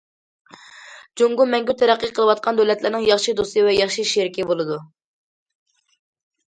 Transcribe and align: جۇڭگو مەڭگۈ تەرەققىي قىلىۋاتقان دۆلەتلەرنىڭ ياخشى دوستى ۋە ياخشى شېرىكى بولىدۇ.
جۇڭگو 1.21 1.45
مەڭگۈ 1.51 1.75
تەرەققىي 1.81 2.13
قىلىۋاتقان 2.15 2.59
دۆلەتلەرنىڭ 2.61 3.07
ياخشى 3.11 3.37
دوستى 3.41 3.67
ۋە 3.69 3.77
ياخشى 3.77 4.09
شېرىكى 4.15 4.51
بولىدۇ. 4.53 4.81